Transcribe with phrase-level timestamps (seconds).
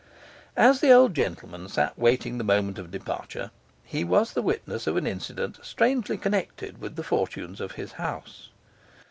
[0.57, 3.51] As the old gentleman sat waiting the moment of departure,
[3.83, 8.49] he was the witness of an incident strangely connected with the fortunes of his house.